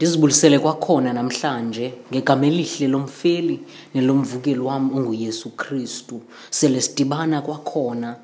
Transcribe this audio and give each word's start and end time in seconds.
ndizibulisele 0.00 0.58
kwakhona 0.58 1.12
namhlanje 1.12 1.92
ngegama 2.12 2.46
elihle 2.46 2.88
lomfeli 2.88 3.60
nelomvukeli 3.94 4.58
wam 4.60 4.96
onguyesu 4.96 5.50
kristu. 5.50 6.20
Sele 6.50 6.80
sidibana 6.80 7.42
kwakhona 7.42 8.16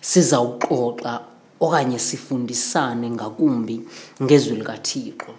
sizawuxoxa 0.00 1.20
okanye 1.60 1.98
sifundisane 1.98 3.10
ngakumbi 3.10 3.80
ngezwi 4.22 4.56
likathixo. 4.56 5.32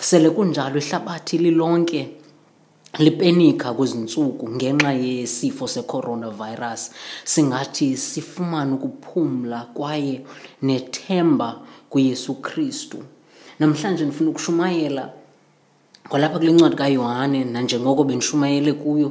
Sele 0.00 0.30
kunjalo 0.30 0.78
ihlabathi 0.78 1.38
lilonke 1.38 2.00
lipenika 2.98 3.74
kwezi 3.74 3.98
ntsuku 3.98 4.48
ngenxa 4.50 4.92
yesifo 4.92 5.68
secoronavirus. 5.68 6.90
Singathi 7.24 7.96
sifumane 7.96 8.72
ukuphumla 8.74 9.60
kwaye 9.74 10.20
nethemba 10.62 11.60
kuyesu 11.90 12.34
kristu. 12.34 12.98
Namhlanje 13.62 14.04
ndifuna 14.04 14.30
ukushumayela 14.30 15.10
kwalapha 16.08 16.38
kule 16.38 16.52
ncwadi 16.52 16.76
kayohane 16.76 17.44
nanjengoko 17.44 18.04
bendishumayele 18.04 18.72
kuyo 18.72 19.08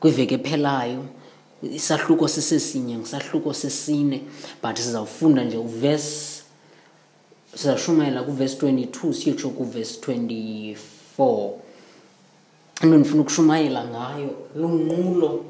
kwiveki 0.00 0.34
ephelayo. 0.34 1.04
Isahluko 1.62 2.28
sisesinye 2.28 2.96
ngisahluko 2.98 3.52
sesine 3.54 4.22
but 4.62 4.76
sizawufunda 4.76 5.44
nje 5.44 5.56
uvesi 5.56 6.42
sizashumayela 7.54 8.22
kuvesi 8.22 8.56
22 8.56 9.12
siyotsho 9.12 9.48
kuvesi 9.50 9.98
24 10.00 11.50
into 12.82 12.96
ndifuna 12.98 13.22
ukushumayela 13.22 13.84
ngayo 13.84 14.30
lunqulo 14.56 15.44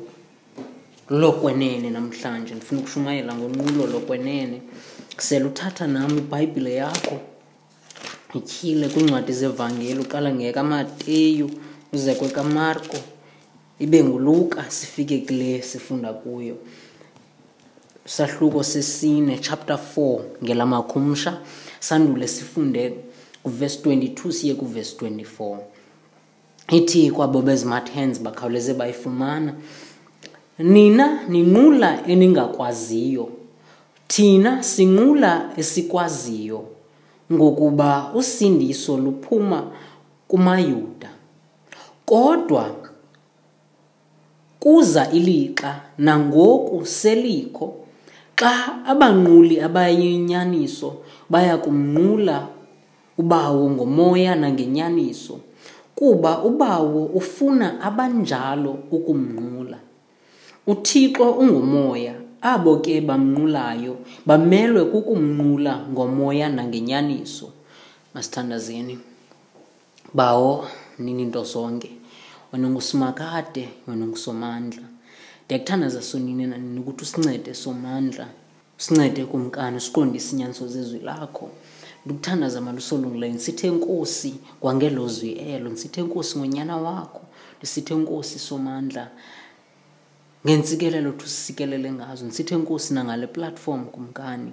lokwenene 1.10 1.90
namhlanje. 1.90 2.54
Ndifuna 2.54 2.80
ukushumayela 2.80 3.34
ngonqulo 3.34 3.86
lokwenene. 3.86 4.62
Sele 5.18 5.44
uthatha 5.44 5.86
nam 5.86 6.18
ibhayibhile 6.18 6.74
yakho. 6.74 7.20
Ityhile 8.34 8.88
kwiincwadi 8.88 9.32
zevangeli 9.32 10.00
uqala 10.00 10.34
ngekamateyu 10.34 11.50
uze 11.92 12.14
kwekamarko 12.14 12.96
ibe 13.78 14.04
nguluka 14.04 14.70
sifike 14.70 15.18
kule 15.18 15.62
sifunda 15.62 16.12
kuyo. 16.12 16.56
Sahluko 18.06 18.62
sesine 18.62 19.38
chapter 19.38 19.78
4 19.96 20.20
ngelamakhumsha 20.44 21.38
sandule 21.80 22.28
sifunde 22.28 22.94
kuvesi 23.42 23.78
22 23.78 24.32
siye 24.32 24.54
kuvesi 24.54 24.96
24 24.96 25.58
ithi 26.70 27.10
kwabo 27.10 27.42
bezimathands 27.42 28.20
bakhawuleze 28.20 28.74
bayifumana 28.74 29.54
nina 30.58 31.28
ninqula 31.28 32.06
eningakwaziyo. 32.06 33.30
Thina 34.08 34.62
sinqula 34.62 35.52
esikwaziyo. 35.56 36.64
Ngokuba 37.32 38.12
usindiso 38.14 38.96
luphuma 38.96 39.70
kumayuda. 40.28 41.10
Kodwa 42.04 42.74
kuza 44.60 45.10
ilixa 45.10 45.80
nangoku 45.98 46.86
selikho 46.86 47.74
xa 48.36 48.84
abanquli 48.84 49.60
abayinyaniso 49.60 51.04
baya 51.30 51.58
kumnqula 51.58 52.48
ubawo 53.18 53.70
ngomoya 53.70 54.34
nangenyaniso 54.34 55.40
kuba 55.94 56.42
ubawo 56.42 57.04
ufuna 57.04 57.80
abanjalo 57.80 58.78
ukumnqula. 58.90 59.78
Uthixo 60.66 61.30
ungumoya 61.30 62.19
abo 62.42 62.76
ke 62.80 63.00
bamnqulayo 63.00 63.96
bamelwe 64.26 64.84
kukumnqula 64.84 65.86
ngomoya 65.92 66.48
nangenyaniso. 66.48 67.52
Masithandazeni. 68.14 68.98
Bawo 70.14 70.66
nini 70.98 71.24
nto 71.24 71.44
zonke 71.44 71.90
wena 72.52 72.68
ngusimakade 72.70 73.68
wena 73.86 74.06
ngusomandla 74.06 74.82
ndiyakuthandaza 75.44 76.02
sonini 76.02 76.46
nanini 76.46 76.80
ukuthi 76.80 77.02
usincede 77.02 77.54
somandla. 77.54 78.26
Usincede 78.78 79.24
kumkani 79.24 79.80
siqondise 79.80 80.32
inyaniso 80.32 80.68
zezwi 80.68 80.98
lakho. 80.98 81.50
Ndikuthandaza 82.06 82.60
malusolungileyo 82.60 83.32
ndisithe 83.32 83.70
nkosi 83.70 84.34
kwangelo 84.60 85.08
zwi 85.08 85.30
elo 85.32 85.70
ndisithe 85.70 86.02
nkosi 86.02 86.38
ngonyana 86.38 86.76
wakho 86.76 87.22
ndisithe 87.58 87.94
nkosi 87.94 88.38
somandla 88.38 89.08
ngentsikelelo 90.44 91.12
thusikelele 91.12 91.92
ngazo. 91.92 92.24
Ndisithe 92.24 92.54
enkosi 92.54 92.94
nangale 92.94 93.26
platform 93.26 93.84
kumkani. 93.84 94.52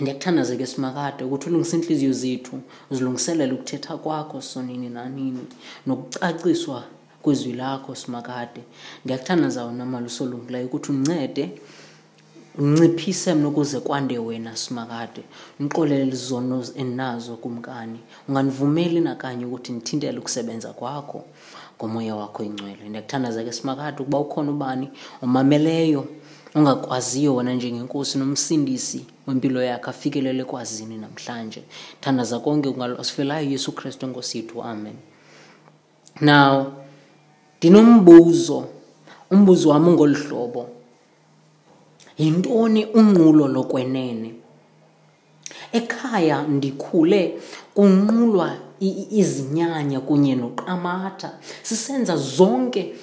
Ndiyakuthandaza 0.00 0.56
ke 0.56 0.66
simakade 0.66 1.24
ukuthi 1.24 1.48
ulungise 1.48 1.76
iintliziyo 1.76 2.12
zethu 2.12 2.60
uzilungiselele 2.90 3.52
ukuthetha 3.52 3.96
kwakho 3.96 4.40
sonini 4.40 4.88
nanini 4.88 5.44
nokucaciswa 5.86 6.84
kwezwi 7.22 7.52
lakho 7.52 7.94
simakade. 7.94 8.60
Ndiyakuthandaza 9.04 9.64
wona 9.64 9.86
malusolungileyo 9.86 10.66
ukuthi 10.66 10.92
uncede 10.92 11.60
unciphise 12.58 13.34
mna 13.34 13.48
ukuze 13.48 13.80
kwande 13.80 14.18
wena 14.18 14.56
simakade. 14.56 15.22
Ndixolele 15.60 16.12
izono 16.12 16.64
endinazo 16.74 17.36
kumkani. 17.36 17.98
Ungandivumeli 18.28 19.00
nakanye 19.00 19.44
ukuthi 19.46 19.72
ndithintele 19.72 20.18
ukusebenza 20.18 20.72
kwakho. 20.72 21.24
Ngomoya 21.80 22.14
wakho 22.16 22.42
ingcwele 22.44 22.88
ndiyakuthandaza 22.88 23.44
ke 23.44 23.52
simakade 23.52 24.02
ukuba 24.02 24.18
ukhona 24.18 24.50
ubani 24.50 24.88
omameleyo 25.22 26.04
ongakwaziyo 26.54 27.34
wena 27.34 27.54
njengenkosi 27.54 28.18
nomsindisi 28.18 29.06
wempilo 29.26 29.62
yakhe 29.62 29.90
afikelele 29.90 30.44
kwazini 30.44 30.96
namhlanje. 30.98 31.62
Thandaza 32.00 32.38
konke 32.38 32.74
asifelayo 32.98 33.50
yesu 33.50 33.72
kristu 33.72 34.06
enkosi 34.06 34.38
yethu. 34.38 34.62
Amen. 34.62 34.96
Now 36.20 36.72
ndinombuzo 37.58 38.68
umbuzo 39.30 39.68
wam 39.68 39.88
ungolu 39.88 40.14
hlobo. 40.14 40.68
Yintoni 42.18 42.84
unqulo 42.84 43.48
lokwenene? 43.48 44.34
Ekhaya 45.72 46.42
ndikhule 46.42 47.40
kunqulwa 47.74 48.56
izinyanya 48.80 50.00
kunye 50.00 50.34
noqamatha 50.34 51.38
sisenza 51.62 52.16
zonke 52.16 52.94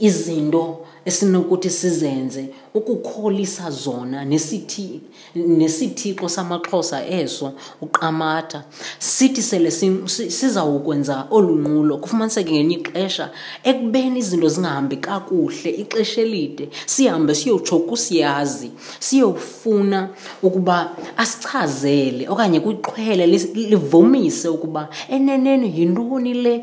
izinto 0.00 0.86
esinokuthi 1.04 1.70
sizenze 1.70 2.48
ukukholisa 2.74 3.70
zona 3.70 4.24
nesithi 4.24 5.00
nesithixo 5.34 6.28
samaxhosa 6.28 7.06
eso 7.06 7.52
uqamatha 7.80 8.64
sithi 8.98 9.42
sele 9.42 9.70
sizawukwenza 10.10 11.26
olu 11.30 11.54
nqulo 11.56 11.98
kufumaniseke 11.98 12.52
ngenye 12.52 12.74
ixesha 12.74 13.30
ekubeni 13.64 14.18
izinto 14.18 14.48
zingahambi 14.48 14.96
kakuhle 14.96 15.70
ixesha 15.70 16.20
elide 16.20 16.68
sihambe 16.86 17.34
siyotsho 17.34 17.78
kusiyazi 17.78 18.70
siyofuna 18.98 20.08
ukuba 20.42 20.90
asichazele 21.16 22.28
okanye 22.28 22.60
kwiqhwele 22.60 23.26
livomise 23.54 24.48
ukuba 24.48 24.88
eneneni 25.08 25.72
yintoni 25.76 26.34
le 26.34 26.54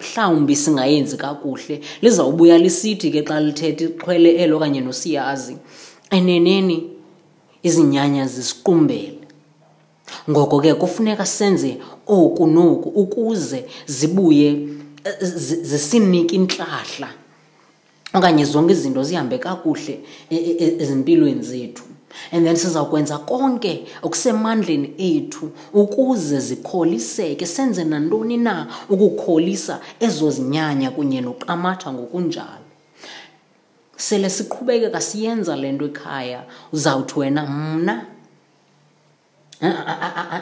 mhlawumbi 0.00 0.56
singayenzi 0.56 1.16
kakuhle. 1.16 1.80
Lizawubuya 2.02 2.58
lisithi 2.58 3.10
ke 3.10 3.22
xa 3.22 3.40
lithetha 3.40 3.84
ixhwele 3.84 4.30
elo 4.42 4.56
okanye 4.56 4.80
nosiyazi 4.80 5.56
eneneni 6.10 6.90
izinyanya 7.62 8.26
zisiqumbele. 8.26 9.20
Ngoko 10.30 10.60
ke 10.60 10.74
kufuneka 10.74 11.26
senze 11.26 11.76
oku 12.06 12.46
noku 12.46 12.88
ukuze 12.88 13.64
zibuye 13.86 14.68
zisinike 15.62 16.36
intlahla 16.36 17.08
okanye 18.14 18.44
zonke 18.44 18.72
izinto 18.72 19.02
zihambe 19.02 19.38
kakuhle 19.38 20.00
ezimpilweni 20.30 21.42
zethu. 21.42 21.82
And 22.32 22.46
then 22.46 22.56
sizawukwenza 22.56 23.18
konke 23.18 23.86
okusemandleni 24.02 24.94
ethu 24.98 25.50
ukuze 25.72 26.40
zikholiseke. 26.40 27.46
Senze 27.46 27.84
nantoni 27.84 28.36
na 28.36 28.66
ukukholisa 28.88 29.80
ezo 30.00 30.30
zinyanya 30.30 30.90
kunye 30.90 31.20
noqamatha 31.20 31.92
ngokunjalo. 31.92 32.66
Sele 33.96 34.30
siqhubekeka 34.30 35.00
siyenza 35.00 35.56
le 35.56 35.72
nto 35.72 35.84
ekhaya. 35.84 36.42
Uzawuthi 36.72 37.18
wena 37.18 37.46
mna 37.46 38.06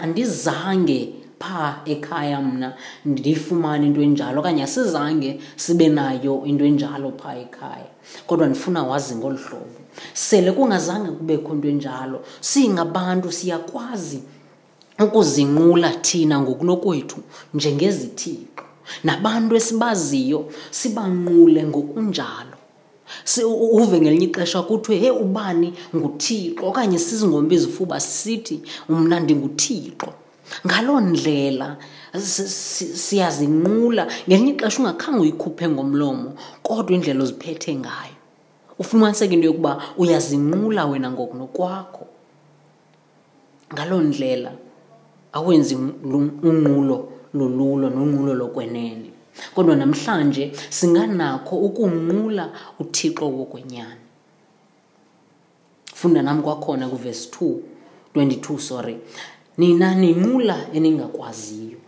andizange 0.02 1.17
phaa 1.40 1.80
ekhaya 1.84 2.40
mna 2.40 2.74
ndiyifumane 3.04 3.86
into 3.86 4.02
enjalo 4.02 4.40
okanye 4.40 4.62
asizange 4.62 5.40
sibe 5.56 5.88
nayo 5.88 6.42
into 6.44 6.64
enjalo 6.64 7.12
phaa 7.22 7.36
ekhaya. 7.36 7.90
Kodwa 8.26 8.46
ndifuna 8.46 8.82
wazi 8.82 9.14
ngolu 9.16 9.36
hlobo. 9.36 9.80
Sele 10.14 10.52
kungazange 10.52 11.10
kubekho 11.10 11.54
into 11.54 11.68
enjalo 11.68 12.24
singabantu 12.40 13.32
siyakwazi 13.32 14.22
ukuzinqula 15.04 15.90
thina 15.90 16.40
ngokunokwethu 16.40 17.20
njengezithixo. 17.54 18.64
Nabantu 19.04 19.56
esibaziyo 19.56 20.48
sibanqule 20.70 21.64
ngokunjalo. 21.64 22.56
Uve 23.72 24.00
ngelinye 24.00 24.26
ixesha 24.26 24.62
kuthiwe 24.62 24.98
he 24.98 25.10
ubani 25.10 25.72
nguthixo? 25.96 26.66
okanye 26.66 26.98
sizingombe 26.98 27.54
izifuba 27.54 28.00
sithi 28.00 28.62
mna 28.88 29.20
ndinguthixo. 29.20 30.12
Ngaloo 30.66 31.00
ndlela 31.00 31.76
siyazinqula 33.04 34.06
ngelinye 34.28 34.52
ixesha 34.52 34.78
ungakhange 34.80 35.20
uyikhuphe 35.20 35.68
ngomlomo 35.68 36.32
kodwa 36.62 36.92
indlela 36.96 37.22
oziphethe 37.22 37.74
ngayo. 37.74 38.16
Ufumaniseke 38.78 39.34
into 39.34 39.46
yokuba 39.46 39.82
uyazinqula 39.98 40.86
wena 40.86 41.10
ngokunokwakho 41.10 42.06
ngaloo 43.74 44.00
ndlela 44.00 44.52
awenzi 45.32 45.74
unqulo 45.74 47.08
lolulo 47.34 47.90
nonqulo 47.90 48.34
lokwenene. 48.34 49.10
Kodwa 49.54 49.76
namhlanje 49.76 50.52
singanakho 50.70 51.56
ukunqula 51.56 52.50
uthixo 52.78 53.30
wokwenyani. 53.30 54.00
Funda 55.94 56.22
nam 56.22 56.42
kwakhona 56.42 56.88
kuvesi 56.88 57.28
2 57.30 57.56
22 58.14 58.58
sorry. 58.58 58.98
Nina 59.58 59.94
ninqula 59.94 60.56
eningakwaziyo. 60.74 61.78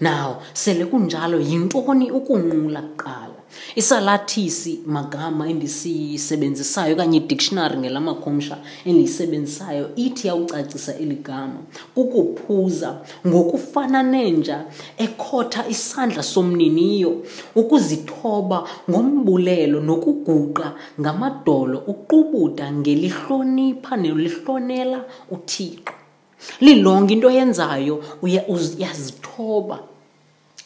Now 0.00 0.42
sele 0.52 0.84
kunjalo 0.86 1.40
yintoni 1.40 2.10
ukunqula 2.10 2.82
kuqala? 2.82 3.40
Isalathisi 3.74 4.80
magama 4.86 5.48
endisisebenzisayo 5.48 6.94
okanye 6.94 7.18
idictionary 7.18 7.76
ngelamakhumsha 7.78 8.56
endiyisebenzisayo 8.88 9.84
ithi 9.96 10.28
yawucacisa 10.28 10.92
eli 11.02 11.18
gama 11.26 11.60
kukuphuza 11.94 12.90
ngokufana 13.26 14.02
nenja 14.02 14.64
ekhotha 15.04 15.68
isandla 15.68 16.22
somniniyo 16.22 17.12
ukuzithoba 17.60 18.58
ngombulelo 18.90 19.80
nokuguqa 19.80 20.68
ngamadolo 21.00 21.78
uqubuda 21.92 22.72
ngelihlonipha 22.72 23.96
nelihlonela 23.96 24.98
uthixo. 25.34 25.99
Lilonke 26.60 27.12
into 27.12 27.28
oyenzayo 27.28 28.04
uyazithoba 28.22 29.78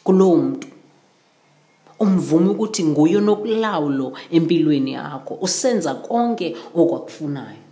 kuloo 0.04 0.36
mntu. 0.36 0.68
Umvume 2.00 2.48
ukuthi 2.48 2.84
nguye 2.84 3.20
nokulawulo 3.20 4.12
empilweni 4.30 4.92
yakho 4.92 5.38
usenza 5.40 5.94
konke 5.94 6.56
okwakufunayo. 6.74 7.64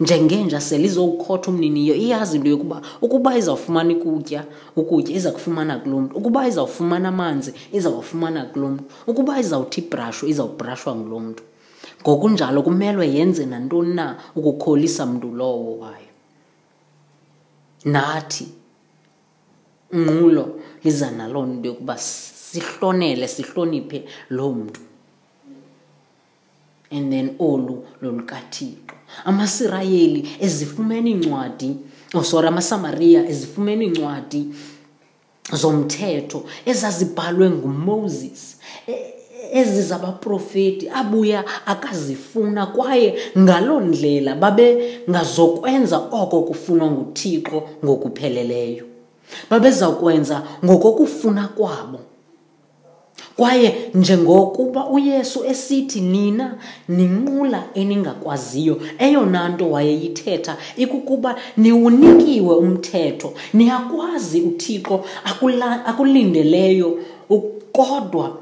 Njengenja 0.00 0.60
sele 0.60 0.84
izowukhotha 0.84 1.50
umniniyo 1.50 1.94
iyazi 1.94 2.36
into 2.36 2.48
yokuba 2.50 2.82
ukuba 3.02 3.36
izawufumana 3.38 3.94
ukutya 3.94 4.44
ukutya 4.76 5.16
iza 5.16 5.30
kufumana 5.30 5.78
kulo 5.78 6.00
mntu 6.00 6.16
ukuba 6.16 6.48
izawufumana 6.48 7.08
amanzi 7.08 7.52
izawafumana 7.72 8.44
kulo 8.44 8.68
mntu 8.68 8.84
ukuba 9.06 9.40
izawuthi 9.40 9.80
ibrashwe 9.80 10.28
izawubrashwa 10.30 10.96
ngulo 10.96 11.20
mntu. 11.20 11.42
Ngokunjalo 12.02 12.62
kumelwe 12.62 13.08
yenze 13.14 13.46
nantoni 13.46 13.94
na 13.94 14.16
ukukholisa 14.36 15.06
mntu 15.06 15.28
lowo 15.34 15.78
wayo 15.78 16.11
nathi 17.84 18.48
nqulo 19.92 20.60
liza 20.84 21.10
naloo 21.10 21.46
nto 21.46 21.68
yokuba 21.68 21.98
sihlonele 21.98 23.28
sihloniphe 23.28 24.04
loo 24.30 24.52
mntu. 24.52 24.80
And 26.90 27.12
then 27.12 27.36
olu 27.38 27.84
lolukathixo 28.02 28.94
amasirayeli 29.24 30.28
ezifumene 30.40 31.10
iincwadi 31.10 31.76
oh 32.14 32.22
sorry 32.22 32.48
amasamariya 32.48 33.28
ezifumene 33.28 33.84
iincwadi 33.84 34.54
zomthetho 35.52 36.44
ezazibhalwe 36.66 37.50
ngumoses. 37.50 38.56
ezi 38.86 39.21
zabaprofeti 39.82 40.88
abuya 40.88 41.44
akazifuna 41.66 42.66
kwaye 42.66 43.14
ngaloo 43.38 43.80
ndlela 43.80 44.34
babe 44.34 45.00
ngazokwenza 45.10 45.98
oko 45.98 46.42
kufunwa 46.42 46.90
nguthixo 46.90 47.62
ngokupheleleyo. 47.84 48.84
Babezawukwenza 49.50 50.42
ngokokufuna 50.64 51.48
kwabo. 51.48 51.98
Kwaye 53.36 53.90
njengokuba 53.94 54.86
uyesu 54.86 55.44
esithi 55.44 56.00
nina 56.00 56.54
ninqula 56.88 57.64
eningakwaziyo 57.74 58.80
eyona 58.98 59.48
nto 59.48 59.70
wayeyithetha 59.70 60.56
ikukuba 60.76 61.36
niwunikiwe 61.56 62.56
umthetho 62.56 63.32
niyakwazi 63.54 64.40
uthixo 64.40 65.04
akulindeleyo 65.86 66.98
kodwa 67.72 68.41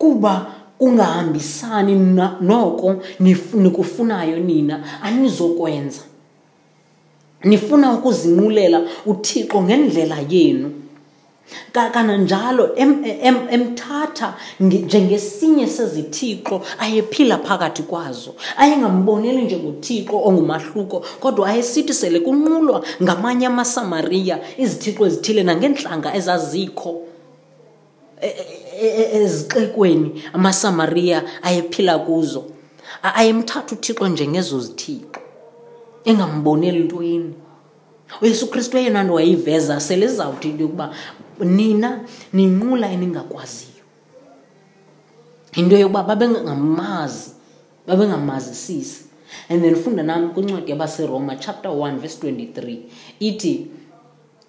kuba 0.00 0.46
kungahambisani 0.78 1.94
noko 2.40 2.96
nikufunayo 3.54 4.38
nina. 4.38 4.84
Anizokwenza. 5.02 6.00
Nifuna 7.44 7.92
ukuzinqulela 7.92 8.82
uthixo 9.06 9.62
ngendlela 9.62 10.16
yenu. 10.28 10.72
Kananjalo 11.72 12.76
emthatha 13.50 14.34
njengesinye 14.60 15.66
sezithixo 15.66 16.62
ayephila 16.78 17.38
phakathi 17.38 17.82
kwazo. 17.82 18.34
Ayengamboneli 18.56 19.42
njengothixo 19.42 20.16
ongumahluko 20.24 21.04
kodwa 21.20 21.48
ayesithi 21.48 21.94
sele 21.94 22.20
kunqulwa 22.20 22.84
ngamanye 23.02 23.46
amasamariya 23.46 24.38
izithixo 24.58 25.06
ezithile 25.06 25.42
nangentlanga 25.42 26.14
ezazikho. 26.14 27.02
Ezixekweni 28.80 30.22
amasamariya 30.32 31.22
ayephila 31.42 31.98
kuzo. 31.98 32.44
Ayemthatha 33.02 33.74
uthixo 33.74 34.08
njengezo 34.08 34.60
zithixo 34.60 35.20
engamboneli 36.04 36.84
ntweni 36.84 37.34
uyesu 38.22 38.46
kristu 38.50 38.78
eyona 38.78 39.02
nto 39.02 39.14
wayiveza 39.14 39.80
sele 39.80 40.06
zizawuthi 40.06 40.48
into 40.48 40.62
yokuba 40.62 40.94
nina 41.40 42.00
ninqula 42.32 42.90
eningakwaziyo. 42.92 43.84
Yinto 45.56 45.76
yokuba 45.76 46.02
babengamazi 46.02 47.30
babengamazisisi. 47.86 49.04
And 49.48 49.62
then 49.62 49.76
funda 49.76 50.02
nam 50.02 50.32
kwincwadi 50.34 50.70
yabaseroma 50.70 51.36
chapter 51.36 51.70
1 51.70 51.98
verse 51.98 52.18
23 52.26 52.78
ithi 53.20 53.66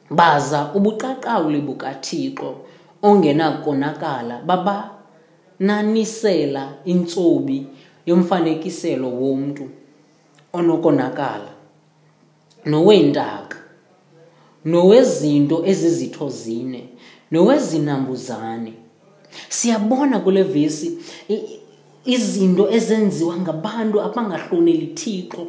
baza 0.10 0.72
ubuqaqawuli 0.74 1.62
bukathixo 1.62 2.56
ongenakonakala 3.02 4.42
babananisela 5.60 6.74
intsobi 6.86 7.68
yomfanekiselo 8.06 9.10
womntu 9.10 9.70
onokonakala 10.54 11.52
noweentaka 12.66 13.58
nowezinto 14.66 15.66
ezizitho 15.66 16.30
zine 16.30 16.90
nowezinambuzane. 17.32 18.74
Siyabona 19.50 20.20
kule 20.20 20.44
vesi 20.44 20.98
izinto 22.06 22.72
ezenziwa 22.72 23.38
ngabantu 23.38 24.02
abangahloneli 24.02 24.88
thixo. 24.88 25.48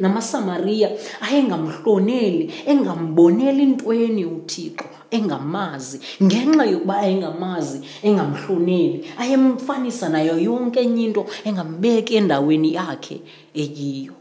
Namasamariya 0.00 0.90
ayengamhloneli 1.20 2.52
engamboneli 2.66 3.66
ntweni 3.66 4.24
uthixo 4.24 4.84
engamazi. 5.10 6.00
Ngenxa 6.22 6.64
yokuba 6.64 6.96
ayengamazi 6.96 7.80
engamhloneli 8.02 9.04
ayemfanisa 9.18 10.08
nayo 10.08 10.38
yonke 10.38 10.80
enye 10.80 11.04
into 11.04 11.26
engambeki 11.44 12.14
endaweni 12.14 12.74
yakhe 12.74 13.20
eyiyo 13.54 14.14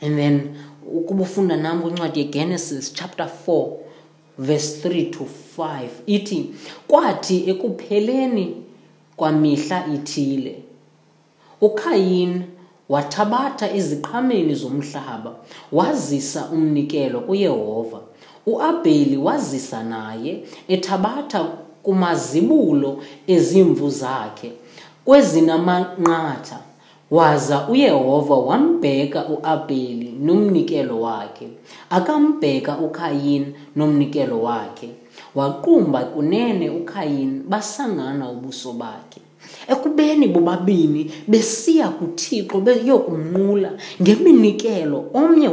and 0.00 0.16
then 0.16 0.56
ukuba 0.94 1.22
ufunda 1.22 1.56
nam 1.56 1.82
kwincwadi 1.82 2.20
yegenesis 2.20 2.94
chapter 2.94 3.30
4 3.46 3.70
verse 4.38 4.88
3 4.88 5.10
to 5.10 5.26
5 5.58 5.88
ithi 6.06 6.54
kwathi 6.88 7.50
ekupheleni 7.50 8.56
kwamihla 9.18 9.78
ithile. 9.94 10.54
Ukhayini 11.60 12.42
wathabatha 12.88 13.66
iziqhameni 13.78 14.54
zomhlaba 14.54 15.32
wazisa 15.72 16.48
umnikelo 16.52 17.20
kuyehova. 17.20 18.00
Uabheli 18.46 19.16
wazisa 19.16 19.82
naye 19.82 20.44
ethabatha 20.68 21.44
kumazibulo 21.82 22.90
ezimvu 23.26 23.90
zakhe 23.90 24.52
kwezinamanqatha 25.04 26.58
waza 27.10 27.68
uyehova 27.68 28.34
wambheka 28.34 29.28
uabheli 29.28 30.14
nomnikelo 30.20 31.00
wakhe. 31.00 31.48
Akambheka 31.90 32.78
ukhayini 32.78 33.54
nomnikelo 33.76 34.42
wakhe. 34.42 34.90
Waqumba 35.34 36.04
kunene 36.04 36.70
ukhayini 36.70 37.42
basangana 37.48 38.30
ubuso 38.30 38.72
bakhe. 38.72 39.20
Ekubeni 39.68 40.28
bobabini 40.28 41.10
besiya 41.28 41.88
kuthixo 41.88 42.60
beyokumnqula 42.60 43.70
ngeminikelo 44.02 45.04
omnye 45.14 45.48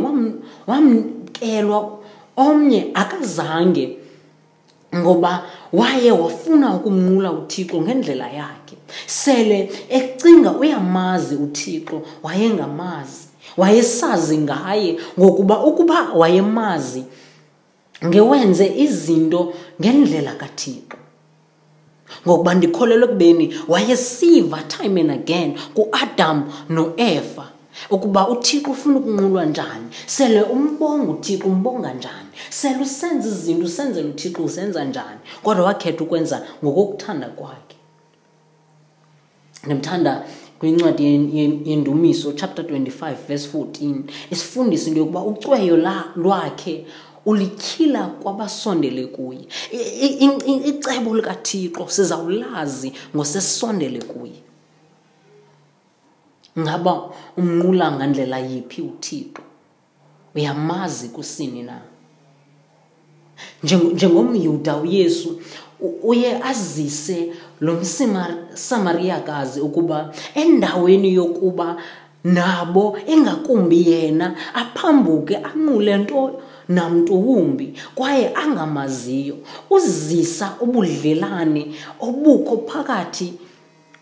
wamkelwa 0.68 1.80
omnye 2.36 2.92
akazange 2.94 3.98
ngoba 4.96 5.44
waye 5.74 6.12
wafuna 6.12 6.76
ukumnqula 6.76 7.32
uthixo 7.32 7.82
ngendlela 7.82 8.28
yakhe. 8.30 8.65
Sele 9.06 9.72
ecinga 9.90 10.52
uyamazi 10.52 11.36
uthixo 11.36 12.02
wayengamazi 12.24 13.26
wayesazi 13.58 14.38
ngaye 14.38 15.00
ngokuba 15.20 15.64
ukuba 15.64 16.14
wayemazi 16.14 17.04
ngewenze 18.06 18.74
izinto 18.78 19.54
ngendlela 19.82 20.34
kathixo. 20.36 20.98
Ngokuba 22.28 22.54
ndikholelwa 22.54 23.10
ekubeni 23.10 23.54
wayesiva 23.68 24.60
time 24.68 25.02
and 25.02 25.12
again 25.12 25.58
kuadam 25.74 26.52
noeva 26.70 27.48
ukuba 27.90 28.30
uthixo 28.30 28.72
ufuna 28.72 29.00
ukunqulwa 29.00 29.46
njani 29.46 29.88
sele 30.06 30.42
umbonga 30.42 31.12
uthixo 31.12 31.48
umbonga 31.48 31.94
njani 31.94 32.30
sele 32.50 32.84
usenza 32.84 33.28
izinto 33.28 33.66
usenzela 33.66 34.10
uthixo 34.10 34.44
uzenza 34.44 34.84
njani 34.86 35.20
kodwa 35.44 35.66
wakhetha 35.66 36.04
ukwenza 36.04 36.42
ngokokuthanda 36.64 37.28
kwakhe. 37.28 37.75
Ndimthanda 39.66 40.26
kwincwadi 40.60 41.04
yendumiso 41.66 42.34
chapter 42.34 42.66
25 42.66 43.16
verse 43.28 43.58
14 43.58 44.02
isifundisa 44.32 44.88
into 44.88 45.00
yokuba 45.00 45.24
ucweyo 45.24 45.78
lwakhe 46.16 46.86
ulityhila 47.26 48.08
kwabasondele 48.08 49.06
kuye. 49.08 49.48
Icebo 50.66 51.16
likathixo 51.16 51.88
sizawulazi 51.88 52.94
ngosesondele 53.16 54.02
kuye. 54.02 54.40
Ngaba 56.60 57.10
umnqula 57.38 57.92
ngandlela 57.92 58.40
yiphi 58.40 58.82
uthixo? 58.82 59.42
Uyamazi 60.36 61.10
kusini 61.10 61.64
na? 61.64 61.82
Njengomyuda 63.64 64.78
uyesu 64.78 65.42
uye 66.04 66.44
azise 66.44 67.34
lo 67.60 67.76
msamariyakazi 68.56 69.60
ukuba 69.62 70.14
endaweni 70.36 71.14
yokuba 71.14 71.76
nabo 72.24 72.98
engakumbi 73.08 73.90
yena 73.92 74.36
aphambuke 74.54 75.36
anqule 75.38 75.98
nto 75.98 76.42
namntu 76.70 77.14
wumbi 77.28 77.74
kwaye 77.96 78.34
angamaziyo. 78.36 79.36
Uzisa 79.70 80.48
ubudlelane 80.62 81.76
obukho 82.00 82.58
phakathi 82.68 83.34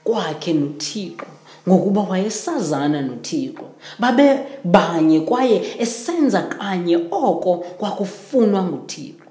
kwakhe 0.03 0.53
nothixo 0.53 1.25
ngokuba 1.67 2.01
wayesazana 2.01 3.01
nothixo. 3.01 3.65
Babe 3.99 4.39
banye 4.63 5.19
kwaye 5.19 5.75
esenza 5.79 6.41
kanye 6.41 6.95
oko 7.11 7.57
kwakufunwa 7.57 8.63
nguthixo. 8.63 9.22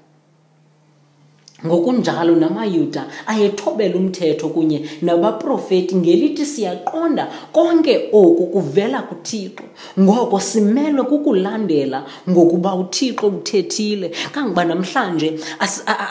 Ngokunjalo 1.65 2.35
namayuda 2.35 3.05
ayethobela 3.27 3.95
umthetho 3.95 4.49
kunye 4.49 4.85
nabaprofeti 5.01 5.95
ngelithi 5.95 6.45
siyaqonda 6.45 7.27
konke 7.51 8.09
oku 8.13 8.47
kuvela 8.47 9.01
kuthixo. 9.01 9.63
Ngoko 9.99 10.39
simelwe 10.39 11.03
kukulandela 11.03 12.05
ngokuba 12.29 12.75
uthixo 12.75 13.27
uthethile. 13.27 14.11
Kangoba 14.31 14.65
namhlanje 14.65 15.39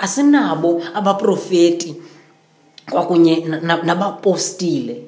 asinabo 0.02 0.82
abaprofeti 0.94 1.94
kwakunye 2.90 3.44
nabapostile 3.84 4.92
na, 4.92 5.00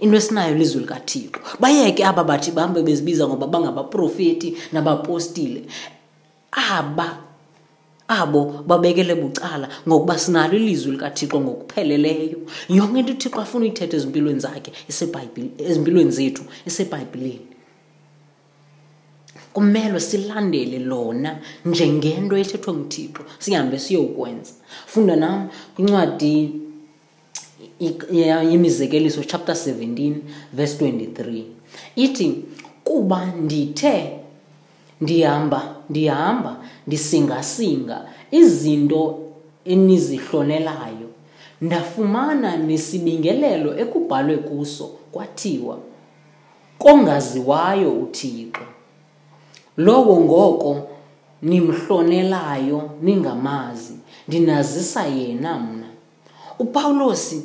into 0.00 0.16
esinayo 0.16 0.54
lizwi 0.54 0.80
likathixo. 0.80 1.40
Bayeke 1.60 2.04
aba 2.04 2.24
bathi 2.24 2.50
bahambe 2.50 2.82
bezibiza 2.82 3.28
ngoba 3.28 3.46
bangabaprofeti 3.46 4.56
nabapostile. 4.72 5.62
Aba 6.52 7.27
abo 8.08 8.64
babekele 8.66 9.14
bucala 9.14 9.68
ngokuba 9.88 10.18
sinalo 10.18 10.56
ilizwi 10.56 10.92
likathixo 10.92 11.40
ngokupheleleyo. 11.40 12.38
Yonke 12.68 12.98
into 13.00 13.12
uthixo 13.12 13.40
afuna 13.40 13.64
uyithetha 13.64 13.96
ezimpilweni 13.96 14.40
zakhe 14.40 14.72
ezimpilweni 15.58 16.10
zethu 16.10 16.42
isebhayibhileni 16.66 17.46
kumele 19.52 20.00
silandele 20.00 20.78
lona 20.78 21.38
njengento 21.64 22.36
ethethwa 22.36 22.74
nguthixo 22.74 23.22
sihambe 23.38 23.78
siyokwenza. 23.78 24.52
Funda 24.86 25.16
nam 25.16 25.48
kwincwadi 25.74 26.52
yemizekeliso 28.50 29.24
chapter 29.24 29.54
17 29.54 30.14
verse 30.52 30.84
23 30.84 31.42
ithi 31.96 32.44
kuba 32.84 33.26
ndithe 33.26 34.18
ndihamba 35.00 35.74
ndihamba 35.90 36.56
ndisingasinga. 36.86 38.04
Izinto 38.30 39.18
enizihlonelayo 39.64 41.08
ndafumana 41.60 42.56
nesibingelelo 42.56 43.78
ekubhalwe 43.78 44.36
kuso 44.36 44.86
kwathiwa 45.12 45.78
kongaziwayo 46.78 47.90
uthixo. 47.92 48.62
Lowo 49.76 50.20
ngoko 50.20 50.88
nimhlonelayo 51.42 52.90
ningamazi 53.02 53.94
ndinazisa 54.28 55.06
yena 55.06 55.58
mna. 55.58 55.86
Upawulosi 56.58 57.44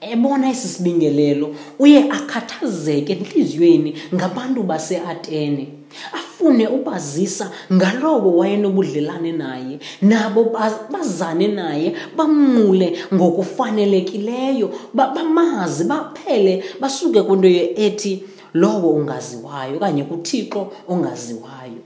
ebona 0.00 0.50
esi 0.50 0.68
sibingelelo 0.68 1.54
uye 1.78 2.10
akhathazeke 2.10 3.12
entliziyweni 3.12 3.94
ngabantu 4.14 4.62
baseatene 4.62 5.68
afune 6.12 6.68
ubazisa 6.68 7.50
ngalowo 7.72 8.36
wayenobudlelane 8.36 9.32
naye 9.32 9.78
nabo 10.02 10.44
bazane 10.92 11.48
naye 11.48 11.94
bamnqule 12.16 12.98
ngokufanelekileyo 13.14 14.70
bamazi 14.94 15.84
baphele 15.84 16.64
basuke 16.80 17.22
kwinto 17.22 17.48
ethi 17.86 18.22
lowo 18.54 18.88
ungaziwayo 18.90 19.76
okanye 19.76 20.04
kuthixo 20.04 20.72
ongaziwayo. 20.88 21.80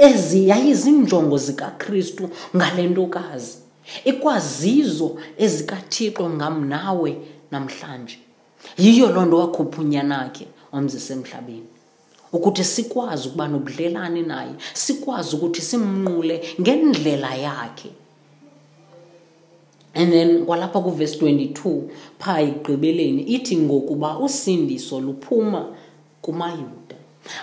Ezi 0.00 0.48
yayizinjongo 0.48 1.38
zikakristu 1.38 2.28
ngale 2.56 2.82
ntokazi. 2.86 3.67
Ikwazizo 4.04 5.16
ezikathixo 5.38 6.30
ngam 6.30 6.68
nawe 6.68 7.16
namhlanje. 7.50 8.18
Yiyo 8.78 9.12
loo 9.12 9.24
nto 9.24 9.36
wakhupha 9.38 9.82
unyanakhe 9.82 10.46
wamzisa 10.72 11.14
emhlabeni 11.14 11.68
ukuthi 12.32 12.64
sikwazi 12.64 13.28
ukuba 13.28 13.48
nobudlelane 13.48 14.22
naye 14.22 14.54
sikwazi 14.74 15.36
ukuthi 15.36 15.62
simnqule 15.62 16.44
ngendlela 16.60 17.34
yakhe. 17.34 17.90
And 19.94 20.12
then 20.12 20.46
kwalapha 20.46 20.80
kuvesi 20.80 21.18
22 21.18 21.82
phaa 22.18 22.40
ekugqibeleni 22.40 23.22
ithi 23.22 23.56
ngokuba 23.56 24.18
usindiso 24.18 25.00
luphuma 25.00 25.66
kumayuda. 26.22 26.87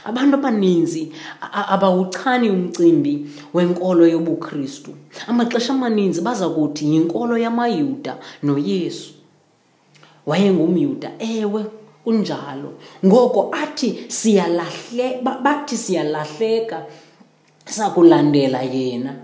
Abantu 0.06 0.36
abaninzi 0.36 1.12
abawuchani 1.52 2.50
umcimbi 2.50 3.26
wenkolo 3.54 4.08
yobuKristu. 4.08 4.92
Amaxesha 5.28 5.74
amaninzi 5.74 6.22
baza 6.22 6.50
kuthi 6.50 6.86
yinkolo 6.86 7.38
yamayuda 7.38 8.18
noyesu. 8.44 9.14
Wayengumyuda. 10.26 11.12
Ewe 11.20 11.66
kunjalo. 12.04 12.74
Ngoko 13.06 13.52
athi 13.52 14.06
siyalahle 14.08 15.22
bathi 15.44 15.78
siyalahleka 15.78 16.86
sakulandela 17.66 18.62
yena. 18.62 19.16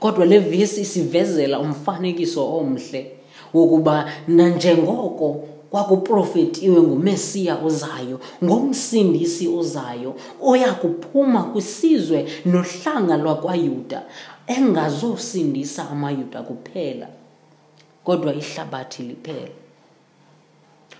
Kodwa 0.00 0.26
le 0.26 0.38
vesi 0.38 0.80
isivezela 0.80 1.58
umfanekiso 1.60 2.56
omhle 2.58 3.12
wokuba 3.54 4.06
nanjengoko 4.28 5.48
kwakuprofetiwe 5.70 6.82
ngumesiya 6.82 7.58
ozayo 7.64 8.20
ngomsindisi 8.44 9.48
ozayo 9.48 10.14
oya 10.42 10.72
kuphuma 10.72 11.42
kwisizwe 11.42 12.28
nohlanga 12.46 13.16
lwakwayuda 13.16 14.02
engazosindisa 14.46 15.90
amayuda 15.90 16.42
kuphela 16.42 17.08
kodwa 18.04 18.34
ihlabathi 18.34 19.02
liphela. 19.02 19.56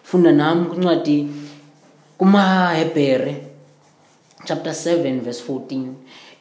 Funda 0.02 0.32
nam 0.32 0.66
kwincwadi 0.66 1.28
kumahebhere 2.18 3.46
chapter 4.44 4.72
7 4.72 5.20
verse 5.20 5.52
14 5.52 5.92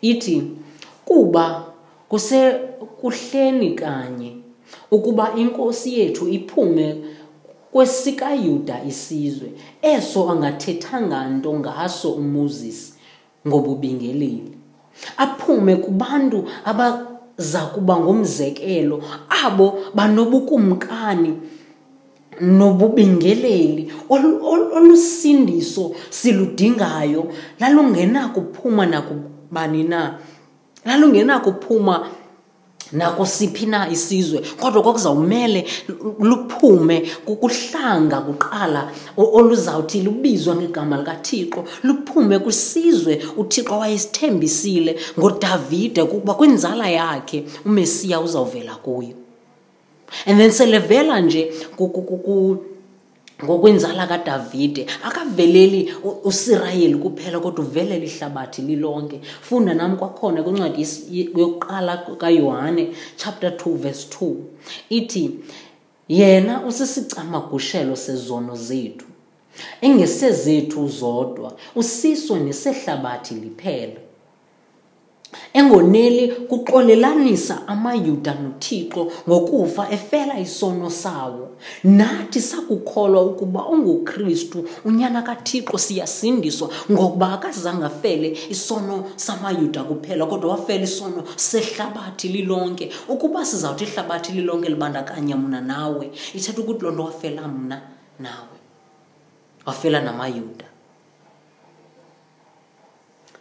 ithi 0.02 0.52
kuba 1.06 1.66
kusekuhleni 2.10 3.72
kanye 3.72 4.36
ukuba 4.92 5.34
inkosi 5.36 6.00
yethu 6.00 6.28
iphume 6.28 6.96
kwesikayuda 7.76 8.84
isizwe 8.88 9.50
eso 9.82 10.30
angathethanga 10.32 11.30
nto 11.30 11.54
ngaso 11.60 12.12
umoses 12.12 12.96
ngobubingeleli. 13.48 14.52
Aphume 15.18 15.76
kubantu 15.76 16.46
abaza 16.66 17.62
kuba 17.74 18.00
ngumzekelo 18.00 19.04
abo 19.44 19.80
banobukumkani 19.94 21.34
nobubingeleli. 22.42 23.92
Olusindiso 24.76 25.96
siludingayo 26.10 27.28
lalungena 27.60 28.28
kuphuma 28.28 28.86
nakubani 28.86 29.84
na? 29.84 30.20
Lalungena 30.86 31.40
kuphuma 31.40 32.08
nakusiphi 32.92 33.66
na 33.66 33.90
isizwe 33.90 34.42
kodwa 34.60 34.82
kwakuzawumele 34.84 35.68
luphume 36.20 37.12
kuhlanga 37.26 38.22
kuqala 38.22 38.92
oluzawuthi 39.18 40.02
lubizwa 40.02 40.56
ngegama 40.56 40.98
likathixo 40.98 41.64
luphume 41.84 42.40
kwisizwe 42.40 43.26
uthixo 43.38 43.80
wayesithembisile 43.80 45.00
ngodavide 45.20 46.04
kukuba 46.04 46.34
kwinzala 46.34 46.90
yakhe 46.90 47.46
umesiya 47.66 48.22
uzawuvela 48.22 48.76
kuyo. 48.76 49.16
And 50.26 50.40
then 50.40 50.52
selevela 50.52 51.22
nje 51.22 51.54
ngokwenzala 53.44 54.08
kadavide 54.08 54.88
akaveleli 55.04 55.94
usirayeli 56.24 56.96
kuphela 56.96 57.40
kodwa 57.40 57.66
uvelele 57.66 58.06
ihlabathi 58.06 58.62
lilonke. 58.62 59.20
Funda 59.42 59.74
nam 59.74 59.98
kwakhona 59.98 60.44
kwincwadi 60.44 60.88
yokuqala 61.36 61.98
kayohane 62.18 62.96
chapter 63.18 63.50
2 63.50 63.76
verse 63.76 64.08
2 64.20 64.34
ithi 64.90 65.32
yena 66.08 66.66
usisicamagushelo 66.66 67.96
sezono 67.96 68.56
zethu 68.56 69.06
engesezethu 69.82 70.88
zodwa 70.88 71.54
usiso 71.76 72.38
nesehlabathi 72.38 73.34
liphela. 73.36 74.05
Engoneli 75.54 76.28
kuxolelanisa 76.28 77.68
amayuda 77.68 78.34
nothixo 78.34 79.12
ngokufa 79.28 79.92
efela 79.92 80.40
isono 80.40 80.90
sawo. 80.90 81.50
Nathi 81.84 82.42
sakukholwa 82.42 83.22
ukuba 83.22 83.66
ungukristu 83.68 84.66
unyana 84.86 85.22
kathixo 85.22 85.78
siyasindiswa 85.78 86.70
ngokuba 86.92 87.34
akazange 87.34 87.86
afele 87.86 88.38
isono 88.50 89.06
samayuda 89.16 89.84
kuphela 89.84 90.26
kodwa 90.26 90.52
wafela 90.52 90.84
isono 90.84 91.24
sehlabathi 91.36 92.28
lilonke. 92.28 92.92
Ukuba 93.10 93.46
sizawuthi 93.46 93.84
ihlabathi 93.84 94.32
lilonke 94.32 94.70
libandakanya 94.70 95.36
mna 95.38 95.62
nawe 95.62 96.12
ithetha 96.34 96.62
ukuthi 96.62 96.82
loo 96.84 96.92
nto 96.92 97.04
wafela 97.04 97.48
mna 97.48 97.82
nawe. 98.20 98.58
Wafela 99.66 100.02
namayuda. 100.02 100.66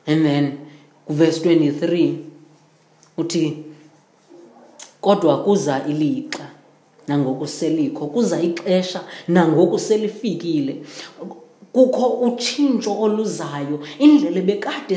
Then 0.06 0.73
kuverse 1.06 1.54
23 1.54 2.14
uthi 3.16 3.56
kodwa 5.00 5.44
kuza 5.44 5.84
ilixa 5.88 6.46
nangoku 7.08 7.46
selikho 7.46 8.06
kuza 8.06 8.42
ixesha 8.42 9.00
nangoku 9.28 9.78
selifikile. 9.78 10.76
Kukho 11.72 12.08
utshintsho 12.08 13.00
oluzayo 13.00 13.80
indlela 13.98 14.40
bekade 14.40 14.96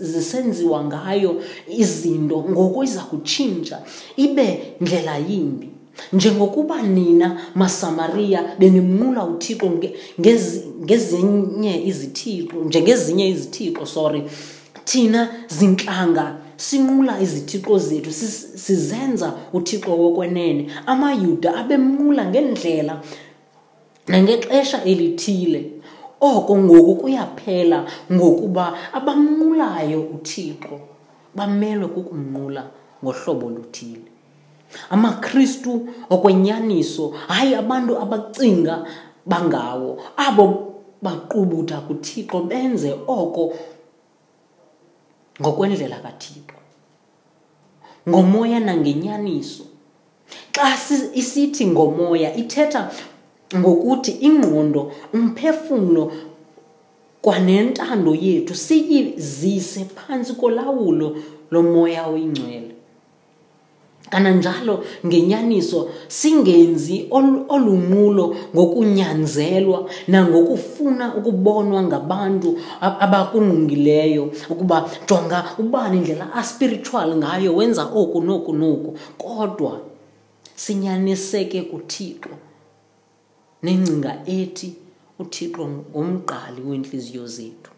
zisenziwa 0.00 0.84
ngayo 0.84 1.42
izinto 1.68 2.44
ngoku 2.50 2.84
iza 2.84 3.00
kutshintsha 3.00 3.82
ibe 4.16 4.74
ndlela 4.80 5.18
yimbi. 5.18 5.68
Njengokuba 6.12 6.82
nina 6.82 7.40
masamariya 7.54 8.56
benimnqula 8.58 9.24
uthixo 9.24 9.70
ngezinye 10.84 11.86
izithixo 11.86 12.56
njengezinye 12.64 13.28
izithixo 13.28 13.86
sorry 13.86 14.22
thina 14.88 15.20
zintlanga 15.56 16.26
sinqula 16.56 17.14
izithixo 17.24 17.74
zethu 17.88 18.12
sizenza 18.64 19.28
uthixo 19.56 19.90
wokwenene 20.02 20.62
amayuda 20.92 21.50
abemnqula 21.60 22.22
ngendlela 22.30 22.94
nangexesha 24.10 24.78
elithile. 24.90 25.60
Oko 26.20 26.52
ngoku 26.58 26.94
kuyaphela 27.00 27.78
ngokuba 28.12 28.64
abamnqulayo 28.92 30.00
uthixo 30.14 30.74
bamelwe 31.36 31.86
kukumnqula 31.94 32.62
ngohlobo 33.02 33.46
luthile 33.54 34.08
amakristu 34.90 35.88
okwenyaniso 36.10 37.14
hayi 37.28 37.54
abantu 37.54 37.92
abacinga 38.02 38.74
bangawo 39.26 39.90
abo 40.16 40.44
baqubutha 41.02 41.80
kuthixo 41.86 42.40
benze 42.50 42.90
oko 43.06 43.54
ngokwendlela 45.40 45.96
kathixo. 45.96 46.58
Ngomoya 48.08 48.60
nangenyaniso. 48.60 49.64
Xa 50.52 50.76
isithi 51.14 51.66
ngomoya 51.66 52.34
ithetha 52.36 52.90
ngokuthi 53.56 54.10
ingqondo 54.10 54.92
umphefumlo 55.14 56.12
kwanentando 57.22 58.14
yethu 58.14 58.54
siyizise 58.54 59.84
phantsi 59.84 60.32
kolawulo 60.34 61.16
lomoya 61.50 62.06
oyingcwele. 62.06 62.77
Kananjalo 64.10 64.84
ngenyaniso 65.06 65.88
singenzi 66.08 67.06
olunqulo 67.50 68.36
ngokunyanzelwa 68.54 69.90
nangokufuna 70.08 71.14
ukubonwa 71.14 71.82
ngabantu 71.82 72.58
abakungqungileyo 72.80 74.30
ukuba 74.50 74.90
jonga 75.08 75.44
ubani 75.58 75.96
indlela 75.98 76.32
aspiritual 76.34 77.16
ngayo 77.16 77.56
wenza 77.56 77.84
oku 77.84 78.20
noku 78.20 78.52
noku. 78.52 78.98
Kodwa 79.18 79.80
sinyaniseke 80.54 81.62
kuthixo 81.62 82.30
nengcinga 83.62 84.22
ethi 84.26 84.74
uthixo 85.18 85.68
ngumqali 85.68 86.60
weentliziyo 86.62 87.26
zethu. 87.26 87.70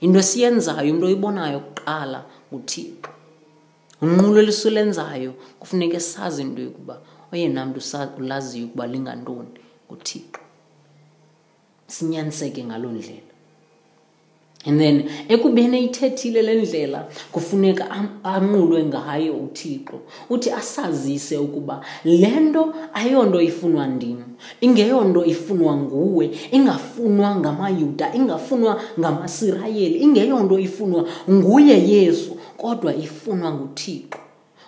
Into 0.00 0.18
esiyenzayo 0.18 0.88
into 0.88 1.06
oyibonayo 1.06 1.60
kuqala 1.60 2.24
nguthixo. 2.52 3.10
Unqulo 4.02 4.38
elisulenzayo 4.42 5.32
kufuneka 5.60 6.00
sazi 6.00 6.42
into 6.42 6.62
yokuba 6.62 7.00
oyena 7.32 7.66
mntu 7.66 7.80
ulaziyo 8.18 8.66
ukuba 8.66 8.86
lingantoni 8.86 9.48
nguthixo. 9.86 10.40
Sinyaniseke 11.86 12.64
ngaloo 12.64 12.92
ndlela. 12.92 13.33
And 14.66 14.80
then 14.80 15.04
ekubeni 15.28 15.76
eyithethile 15.76 16.42
le 16.42 16.54
ndlela 16.54 17.08
kufuneka 17.32 17.84
anqulwe 18.24 18.84
ngayo 18.84 19.34
uthixo 19.34 20.00
uthi 20.30 20.50
asazise 20.50 21.36
ukuba 21.36 21.80
le 22.04 22.40
nto 22.40 22.74
ayonto 22.94 23.40
ifunwa 23.40 23.86
ndim 23.86 24.18
ingeyonto 24.60 25.24
ifunwa 25.24 25.76
nguwe 25.76 26.30
ingafunwa 26.52 27.36
ngamayuda 27.36 28.14
ingafunwa 28.14 28.80
ngamasirayeli 29.00 29.98
ingeyonto 29.98 30.58
ifunwa 30.58 31.04
nguye 31.30 31.88
yesu 31.88 32.36
kodwa 32.56 32.96
ifunwa 32.96 33.52
nguthixo 33.54 34.18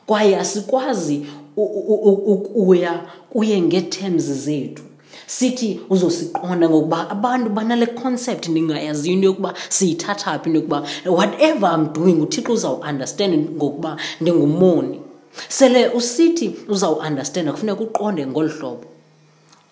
kwaye 0.06 0.36
asikwazi 0.36 1.26
ukuya 1.56 3.06
kuye 3.30 3.60
ngeeterms 3.60 4.24
zethu 4.24 4.82
sithi 5.26 5.80
uzosiqonda 5.90 6.68
ngokuba 6.68 7.10
abantu 7.10 7.50
banale 7.50 7.86
concept 7.86 8.48
ndingayaziyo 8.48 9.14
into 9.14 9.26
yokuba 9.26 9.54
siyithatha 9.68 10.38
phi 10.38 10.48
into 10.48 10.58
yokuba 10.58 10.82
whatever 11.06 11.70
i'm 11.74 11.92
doing 11.92 12.20
uthixo 12.22 12.52
uzawuunderstand 12.52 13.50
ngokuba 13.50 13.96
ndingumoni. 14.20 15.00
Sele 15.48 15.88
usithi 15.88 16.56
uzawuunderstanda 16.68 17.52
kufuneka 17.52 17.80
uqonde 17.80 18.26
ngolu 18.26 18.48
hlobo. 18.48 18.84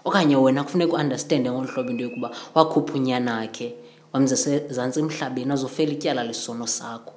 Okanye 0.04 0.36
wena 0.36 0.64
kufuneka 0.64 0.92
uunderstande 0.92 1.50
ngolu 1.50 1.68
hlobo 1.68 1.90
into 1.90 2.04
yokuba 2.04 2.30
wakhupha 2.54 2.94
unyana 2.94 3.46
khe 3.46 3.74
wamze 4.12 4.36
sezantsi 4.36 5.00
emhlabeni 5.00 5.52
azofela 5.52 5.92
ityala 5.92 6.24
lesono 6.24 6.66
sakho. 6.66 7.12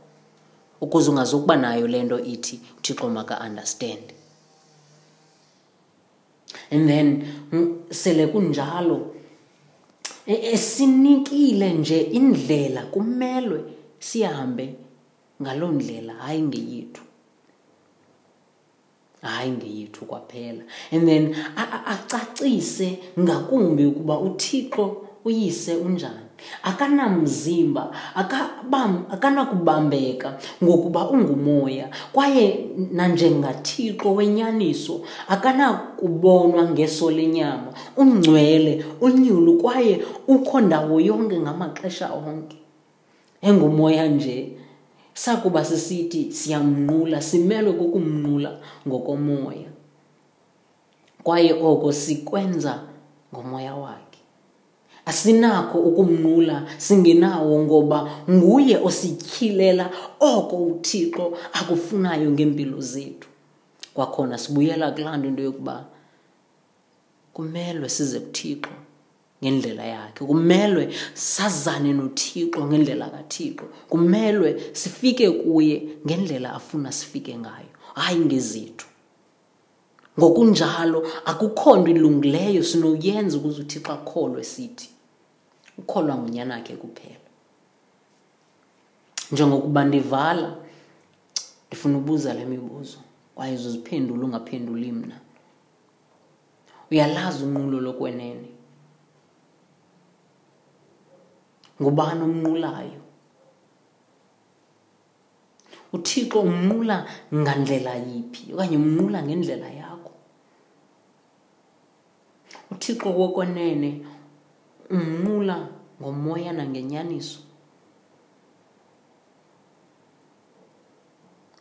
Ukuze 0.81 1.09
ungazokuba 1.09 1.55
nayo 1.55 1.87
le 1.87 2.03
nto 2.03 2.19
ithi 2.19 2.59
uthixo 2.77 3.09
maka-understande 3.09 4.16
and 6.71 6.89
then 6.89 7.23
sele 7.89 8.27
kunjalo. 8.27 9.13
Esinikile 10.27 11.73
nje 11.73 12.01
indlela 12.01 12.81
kumelwe 12.81 13.63
sihambe 13.99 14.75
ngaloo 15.41 15.71
ndlela 15.71 16.13
hayi 16.13 16.41
ngeyethu. 16.41 17.01
Hayi 19.21 19.51
ngeyethu 19.51 20.05
kwaphela. 20.05 20.63
And 20.91 21.07
then 21.07 21.35
acacise 21.85 22.99
ngakumbi 23.19 23.85
ukuba 23.85 24.19
uthixo 24.19 25.07
uyise 25.25 25.75
unjani. 25.75 26.26
Akanamzimba 26.63 27.91
akanakubambeka 29.09 30.37
ngokuba 30.63 31.09
ungumoya. 31.09 31.89
Kwaye 32.13 32.69
nanjengathixo 32.91 34.13
wenyaniso 34.13 35.01
akanakubonwa 35.27 36.69
ngeso 36.69 37.11
lenyama 37.11 37.73
ungcwele 37.97 38.85
unyulu 39.01 39.57
kwaye 39.57 40.05
ukho 40.27 40.61
ndawo 40.61 40.99
yonke 41.01 41.39
ngamaxesha 41.39 42.13
onke. 42.13 42.57
Engumoya 43.41 44.07
nje 44.07 44.57
sakuba 45.13 45.65
sisithi 45.65 46.31
siyamnqula 46.31 47.21
simelwe 47.21 47.73
kukumnqula 47.73 48.51
ngokomoya. 48.87 49.69
Kwaye 51.23 51.53
oko 51.53 51.91
sikwenza 51.91 52.79
ngomoya 53.33 53.75
wakhe 53.75 54.06
asinakho 55.09 55.77
ukumnqula 55.79 56.57
singenawo 56.77 57.63
ngoba 57.65 57.99
nguye 58.29 58.77
osityhilela 58.87 59.85
oko 60.19 60.55
uthixo 60.55 61.25
akufunayo 61.53 62.31
ngeempilo 62.31 62.81
zethu. 62.81 63.27
Kwakhona 63.93 64.37
sibuyela 64.37 64.91
kulaa 64.91 65.17
nto 65.17 65.27
into 65.27 65.43
yokuba 65.43 65.85
kumelwe 67.33 67.89
size 67.89 68.19
kuthixo 68.19 68.73
ngendlela 69.43 69.85
yakhe 69.85 70.25
kumelwe 70.25 70.89
sazane 71.13 71.93
nothixo 71.93 72.65
ngendlela 72.65 73.09
kathixo 73.09 73.65
kumelwe 73.89 74.49
sifike 74.73 75.31
kuye 75.31 75.87
ngendlela 76.05 76.53
afuna 76.53 76.91
sifike 76.91 77.37
ngayo 77.37 77.71
hayi 77.93 78.19
ngezethu. 78.19 78.87
Ngokunjalo 80.19 81.07
akukho 81.25 81.77
nto 81.77 81.91
ilungileyo 81.91 82.63
sinoyenza 82.63 83.37
ukuze 83.37 83.61
uthixo 83.61 83.91
akholwe 83.93 84.43
sithi. 84.43 84.96
Ukholwa 85.77 86.15
ngunyanakhe 86.17 86.75
kuphela. 86.75 87.27
Njengokuba 89.31 89.85
ndivala 89.85 90.55
ndifuna 91.67 91.97
ubuza 91.97 92.33
le 92.33 92.45
mibuzo. 92.45 92.97
Kwaye 93.35 93.55
uzoziphendula 93.55 94.25
ungaphenduli 94.25 94.91
mna? 94.91 95.19
Uyalazi 96.91 97.43
unqulo 97.45 97.79
lokwenene? 97.79 98.49
Ngubani 101.81 102.21
omnqulayo? 102.23 103.01
Uthixo 105.93 106.41
umnqula 106.41 107.05
ngandlela 107.33 107.95
yiphi 107.95 108.53
okanye 108.53 108.77
umnqula 108.77 109.23
ngendlela 109.23 109.69
yakho? 109.69 110.11
Uthixo 112.71 113.09
wokwenene 113.09 113.89
umnqula 114.95 115.57
ngomoya 115.99 116.51
nangenyaniso 116.53 117.39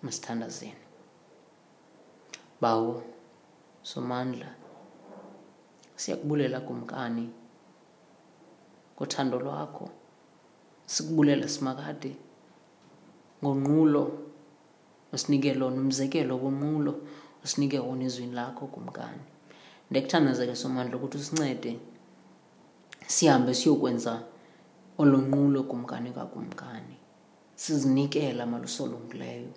masithandazeni 0.02 0.84
bawo 2.60 3.02
somandla 3.82 4.48
siyakubulela 5.96 6.60
kumkani. 6.60 7.30
Ngothando 8.96 9.40
lwakho 9.40 9.90
sikubulela 10.86 11.48
simakade. 11.48 12.16
Ngonqulo 13.42 14.02
usinike 15.12 15.54
lona 15.54 15.80
umzekelo 15.80 16.36
wonqulo 16.38 16.92
usinike 17.44 17.78
wona 17.78 18.04
ezwini 18.04 18.34
lakho 18.34 18.66
kumkani. 18.66 19.24
Ndiyakuthandaza 19.90 20.46
ke 20.46 20.54
somandla 20.54 20.96
ukuthi 20.96 21.18
usincede. 21.18 21.72
Sihambe 23.06 23.54
siyokwenza 23.54 24.22
olo 24.98 25.18
nqulo 25.18 25.62
kumkani 25.62 26.10
kakumkani 26.10 26.96
sizinikela 27.54 28.46
malusolungileyo 28.46 29.52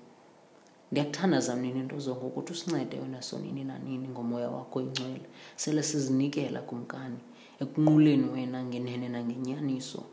ndiyakuthandaza 0.91 1.55
mnini 1.55 1.79
into 1.79 1.99
zonke 1.99 2.25
ukuthi 2.25 2.53
usincede 2.53 2.99
wena 2.99 3.21
sonini 3.21 3.63
nanini 3.63 4.07
ngomoya 4.07 4.49
wakho 4.49 4.81
ingcwele 4.81 5.27
sele 5.55 5.83
sizinikela 5.83 6.61
kumkani 6.61 7.19
ekunquleni 7.61 8.27
wena 8.33 8.63
ngenene 8.63 9.09
nangenyaniso. 9.09 10.03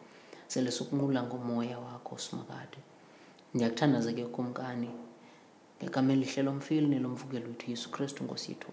Sele 0.49 0.71
sokunqula 0.71 1.23
ngomoya 1.23 1.79
wakho 1.79 2.19
simakade 2.19 2.79
ndiyakuthandaza 3.55 4.13
ke 4.13 4.25
kumkani 4.25 4.91
ngegama 5.79 6.13
elihle 6.13 6.43
lomfili 6.43 6.87
nelomvukelo 6.87 7.47
wethu 7.49 7.71
yesu 7.71 7.91
kristu 7.91 8.25
nkosi 8.25 8.53
yethu 8.53 8.69